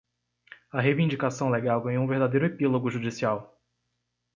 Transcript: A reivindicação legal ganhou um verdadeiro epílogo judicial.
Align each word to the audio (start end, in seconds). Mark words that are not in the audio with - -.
A 0.71 0.81
reivindicação 0.81 1.51
legal 1.51 1.79
ganhou 1.83 2.03
um 2.03 2.07
verdadeiro 2.07 2.47
epílogo 2.47 2.89
judicial. 2.89 3.61